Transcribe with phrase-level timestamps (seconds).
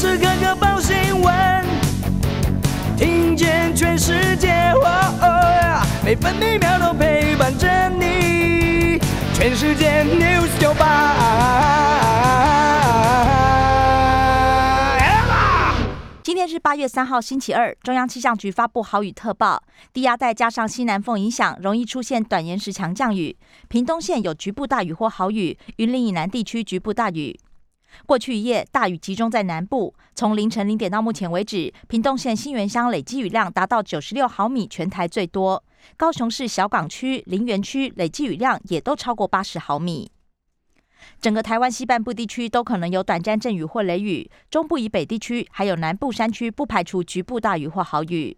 [0.00, 1.62] 时刻刻报新闻，
[2.96, 4.72] 听见全世界，
[6.02, 8.98] 每分每秒都陪伴着你。
[9.34, 11.18] 全世界 news 九八。
[16.22, 17.76] 今天是八月三号，星期二。
[17.82, 19.62] 中央气象局发布豪雨特报，
[19.92, 23.36] 低压带加上西南风影响，容易出现短延时强降雨。
[23.68, 27.38] 屏东县有局部大雨或豪雨，云林以南地区局部大雨。
[28.06, 35.62] 过去一夜大雨集中在南部，从凌晨零点到目前为止，屏东县新园乡累积雨量达到九十六毫米，全台最多。
[35.96, 40.10] 高雄市小港区、林园区累计雨量也都超过八十毫米。
[41.18, 48.36] 整个台湾西半部地区都可能有短暂阵雨或雷雨，中部以北地区还有南部山区不排除局部大雨或豪雨。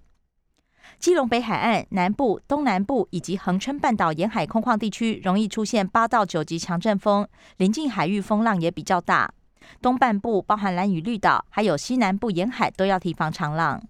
[0.98, 9.32] 基隆北海岸、南部、东南部以及恒春半岛沿海空旷地区容易出现八到九级强阵风，临近海域风浪也比较大。
[9.80, 13.82] 东半部包含蓝屿绿岛，还有西南部沿海都要提防长浪。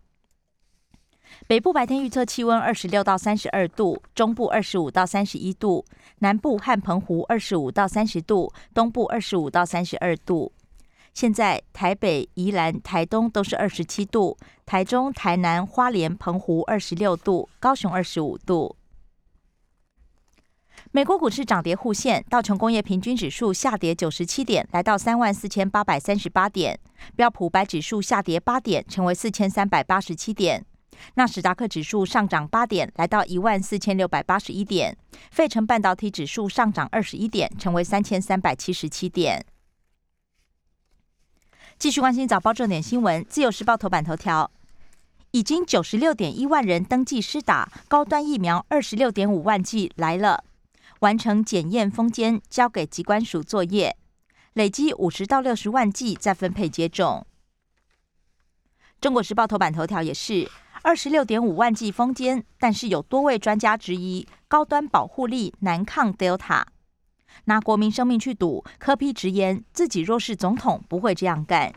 [1.46, 5.84] 北部白天预测气温二十六到三十二度，中部二十五到三十一度，
[6.18, 10.52] 南部和澎湖二十五到三十度，东部二十五到三十二度。
[11.14, 14.36] 现在台北、宜兰、台东都是二十七度，
[14.66, 18.76] 台中、台南、花莲、澎湖二十六度，高雄二十五度。
[20.94, 26.76] 美国股市涨跌互现，道琼工业平均指数下跌九十七点，来到三万四千八百三十八点；
[27.16, 30.60] 标普白指数下跌八点，成为四千三百八十七点；
[31.14, 34.92] 纳斯达克指数上涨八点，来到一万四千六百八十一点；
[35.30, 39.42] 费城半导体指数上涨二十一点，成为三千三百七十七点。
[41.78, 44.50] 继续关心早报重点新闻，《自由时报》头版头条：
[45.30, 50.44] 已经九十六点一万人登记施打高端疫苗，二十六点五万剂来了。
[51.02, 53.96] 完成检验封监，交给机关署作业，
[54.52, 57.26] 累积五十到六十万剂再分配接种。
[59.00, 60.48] 中国时报头版头条也是
[60.82, 66.62] 二十六点五万剂封监，但是有多位专家质疑高端保护力难抗 Delta，
[67.46, 71.74] 拿国民生命去赌，柯批直言自己若是总统不会这样干。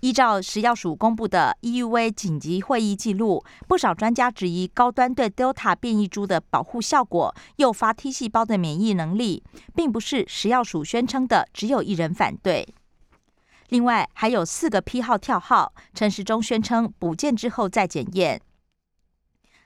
[0.00, 9.42] 依照食药署公布的 EUV 紧急会议记录，不少专家质疑高端对 Delta 变异株的保护效果，诱发 T 细胞的免疫能力，
[9.74, 12.66] 并不是食药署宣称的，只有一人反对。
[13.68, 18.40] 另外还有四个批号跳号，陈时中宣称补件之后再检验。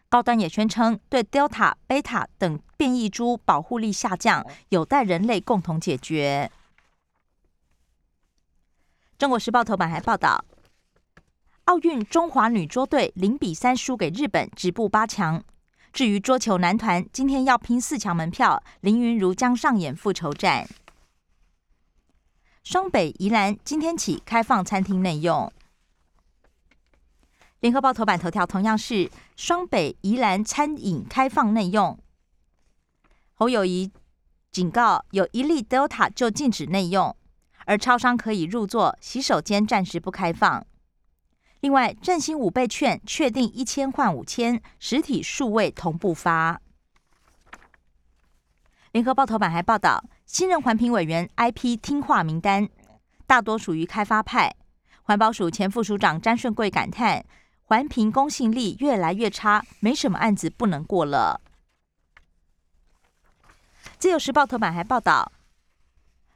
[0.08, 6.50] 高端也宣称对 Delta、Beta 等变异株保护力下降，有待人类共同解决。
[9.24, 10.44] 中国时报头版还报道，
[11.64, 15.42] 奥运中华女桌队零比三输给日本，止步八强。
[15.94, 20.68] 至于桌球男团，今天要拼四强门票，林云如将上演复仇战。
[22.64, 25.50] 双北宜兰今天起开放餐厅内用。
[27.60, 31.98] 联合报头版头条同样是双北宜兰餐饮开放内用。
[33.32, 33.90] 侯友谊
[34.52, 37.16] 警告，有一例 Delta 就禁止内用。
[37.66, 40.66] 而超商可以入座，洗手间暂时不开放。
[41.60, 46.60] 另外，振兴五倍券确定一千换五千，实体数位同步发。
[48.92, 52.68] 联合报头版还报道，新任环评委员 IP 听话名单，
[53.26, 54.54] 大多属于开发派。
[55.02, 57.24] 环保署前副署长詹顺贵感叹，
[57.62, 61.40] 环评公信力越来越差，没什么案子不能过了。
[63.98, 65.32] 自由时报头版还报道。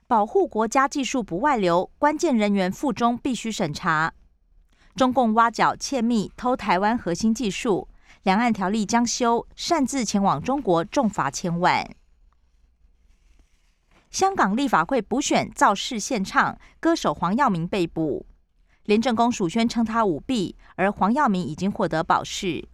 [0.09, 4.15] 保护国家技术不外流，关键人员附中必须审查。
[4.97, 7.87] 中共挖角窃密偷台湾核心技术，
[8.23, 11.87] 两岸条例将修，擅自前往中国重罚千万。
[14.11, 18.25] 香港立法会补选造势现场，歌手黄耀明被捕，
[18.85, 22.67] 廉政公署宣称他舞弊，而黄耀明已经获得保释。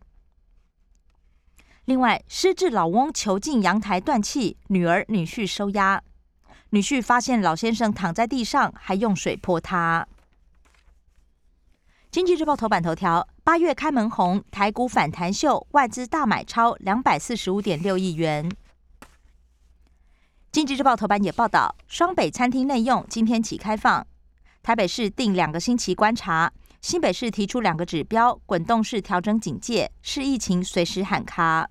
[1.87, 6.01] 另外，失智老翁囚禁阳台断气，女儿女婿收押。
[6.75, 10.05] 女婿发现老先生躺在地上，还用水泼他。
[12.11, 18.51] 经济日报头版头条：八月开门红，台股反弹秀，外资大买超两百四十五点六亿元。
[20.51, 24.05] 经济日报头版也报道，双北餐厅内用今天起开放，
[24.61, 31.71] 台北市定两个星期观察，新北市提出两个指标，滚动式调整警戒，视疫情随时喊卡。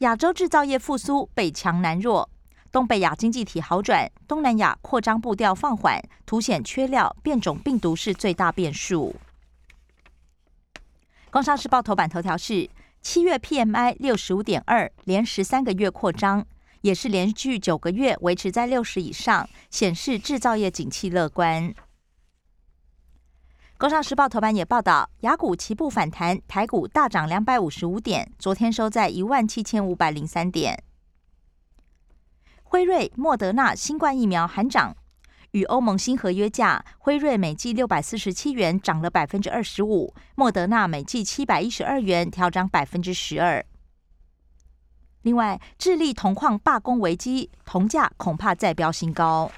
[0.00, 2.28] 亚洲制造业复苏，北强南弱。
[2.70, 9.16] 东北亚经济体好转，东南亚扩张步调放缓，凸显缺料、变种病毒是最大变数。
[11.30, 12.68] 工商时报头版头条是
[13.00, 16.44] 七月 PMI 六十五点二，连十三个月扩张，
[16.82, 21.74] 也是连续九个月维持在六十以上，显示制造业景气乐观。
[23.78, 30.82] 工商时报头版也报道，雅股齐步反弹，台股大涨两百五十五点，昨天收在一万七千五百零三点。
[32.70, 34.94] 辉瑞、莫德纳新冠疫苗含涨，
[35.52, 43.64] 与欧盟新合约价，辉瑞每剂六百四十七元，涨了百分之二十五；莫德纳每剂七百一十二元，调涨百分之十二。
[45.22, 49.50] 另外，智利铜矿罢工危机，铜价恐怕再飙新高。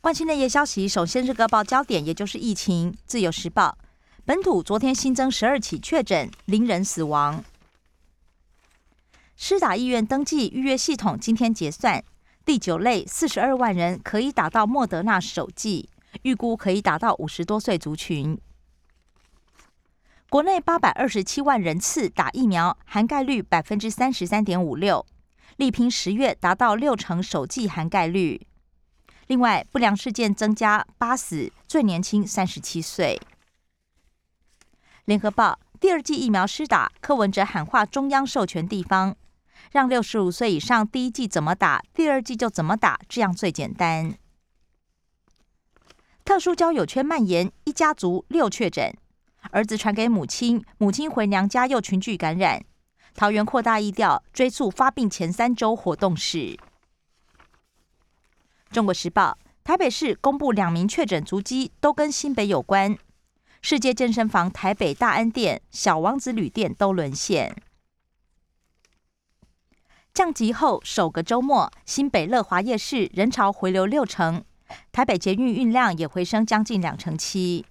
[0.00, 2.96] 关心内页消息，首先是各报焦点，也就是疫情。
[3.04, 3.76] 自由时报
[4.24, 7.44] 本土昨天新增十二起确诊，零人死亡。
[9.36, 12.02] 施打意愿登记预约系统今天结算，
[12.44, 15.88] 第九类四十二万人可以打到莫德纳首剂，
[16.22, 18.38] 预估可以打到五十多岁族群。
[20.28, 25.04] 国内八百二十七万人次打疫苗，涵盖率百分之三十三点五六，
[25.56, 28.46] 力拼十月达到六成首剂涵盖率。
[29.26, 33.20] 另外，不良事件增加八死，最年轻三十七岁。
[35.04, 39.16] 联合报第二季疫苗施打，柯文哲喊话中央授权地方。
[39.72, 44.14] 让六十五岁以上第一季怎么打，第二季就怎么打，这样最简单。
[46.24, 48.96] 特殊交友圈蔓延，一家族六确诊，
[49.50, 52.64] 儿子传给母亲，母亲回娘家又群聚感染。
[53.14, 56.56] 桃园扩大疫调，追溯发病前三周活动史。
[58.70, 62.96] 中国时报台北市公布两名确诊足迹，都跟新北有关。
[63.64, 67.56] 世界健身房台北大安店、小王子旅店都沦陷。
[70.12, 74.44] 降级后首个周末，新北乐华夜市人潮回流六成，
[74.90, 77.64] 台北捷运运量也回升将近两成七。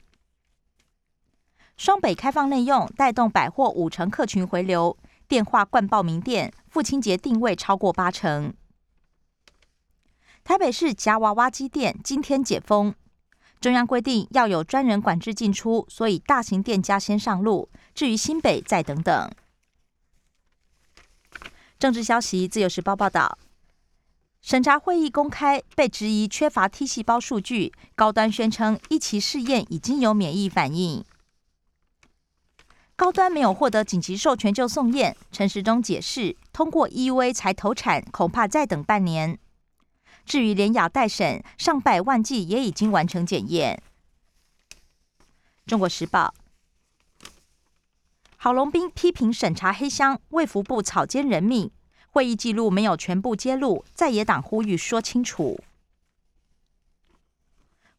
[1.76, 4.98] 双北开放内用，带动百货五成客群回流，
[5.28, 8.54] 电话灌爆名店，父亲节定位超过八成。
[10.46, 12.96] 台北市夹娃娃机店今天解封，
[13.62, 19.32] 中央规定要有专人管制进出，所以大型店家先上路，至于新北再等等。
[21.78, 23.38] 政治消息，《自由时报》报道，
[24.42, 31.06] 审查会议公开被质疑缺乏 T 细胞数据，高端宣称一期试验已经有免疫反应。
[32.96, 39.38] 高端没有获得紧急授权就送验，陈时中解释，通过 EUA 才投产，恐怕再等半年。
[40.26, 43.82] 至于连雅待审，上百万剂也已经完成检验。
[45.66, 46.34] 中国时报。
[48.38, 51.70] 郝龙斌批评审查黑箱，卫福部草菅人命，
[52.10, 55.60] 会议记录没有全部揭露，在野党呼吁说清楚。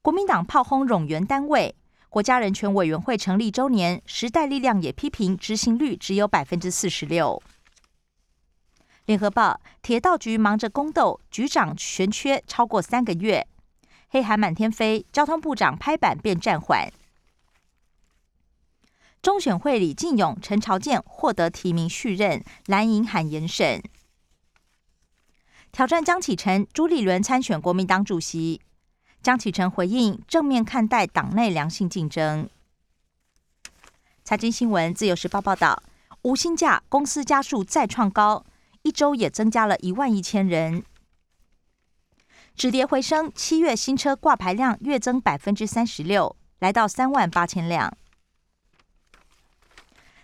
[0.02, 1.76] 国民党炮轰冗员单位，
[2.08, 7.40] 国家人权委员会成立周年，时代力量也批评执行率只有百分之四十六。
[9.04, 13.46] 联合报铁道局忙着宫斗，局长悬缺超过三个月，
[14.08, 16.92] 黑函满天飞，交通部长拍板便暂缓。
[19.20, 23.82] 中选会李进勇、陈朝建获得提名续任，蓝营喊严审。
[25.70, 28.60] 挑战江启臣、朱立伦参选国民党主席。
[29.22, 32.48] 江启臣回应正面看待党内良性竞争。
[34.24, 35.80] 财经新闻自由时报报道，
[36.22, 38.44] 无薪假公司家数再创高，
[38.82, 40.84] 一周也增加了一万一千人。
[42.54, 47.96] 止跌回升，七月新车挂牌量月增百分之三十六，来到三万八千辆。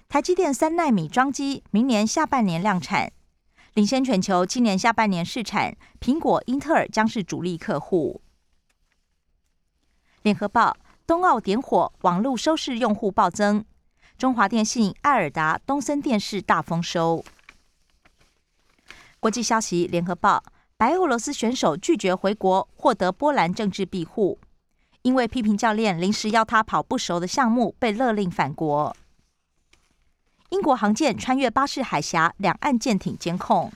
[0.09, 3.12] 台积电三纳米装机明年下半年量产，
[3.75, 4.44] 领先全球。
[4.44, 8.21] 今年下半年试产，苹果、英特尔将是主力客户。
[10.23, 13.64] 联合报：冬奥点火，网络收视用户暴增。
[14.16, 17.25] 中华电信、艾尔达、东森电视大丰收。
[19.20, 20.42] 国际消息：联合报：
[20.76, 24.38] 白俄罗斯选手拒绝回国，获得波兰政治庇护，
[25.02, 28.96] 因为批评教练临时要他跑不熟的项目，被勒令返国。
[30.50, 33.72] 英国航舰穿越巴士海峡，两岸舰艇监控。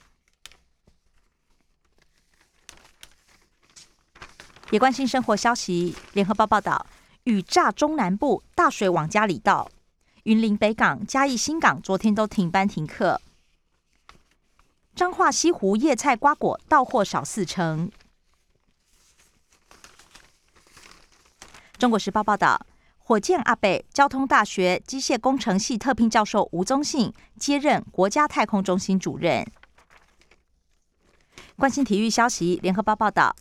[4.70, 6.86] 也关心生活消息，联合报报道：
[7.24, 9.68] 雨炸中南部，大水往家里倒。
[10.22, 13.20] 云林北港、嘉义新港昨天都停班停课。
[14.94, 17.90] 彰化西湖叶菜瓜果到货少四成。
[21.78, 22.66] 中国时报报道。
[23.04, 29.44] 火箭阿贝交通大学机械工程系特聘教授吴宗信接任国家太空中心主任。
[31.56, 33.34] 关心体育消息，联合报报道：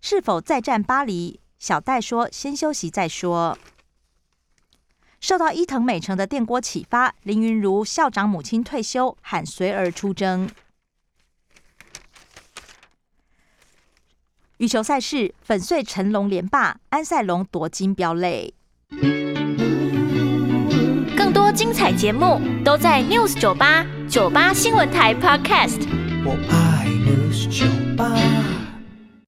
[0.00, 1.40] 是否再战巴黎？
[1.60, 3.56] 小戴说：“先休息再说。”
[5.20, 10.50] 受到伊藤美诚的电锅启发，林云如校长母亲退休，喊随而出征。
[14.64, 18.54] 羽球赛事，粉碎成龙连霸，安赛龙夺金标泪。
[21.14, 25.86] 更多精彩节目都在 News 九八九八新闻台 Podcast。
[26.24, 28.53] 我爱 News 酒吧。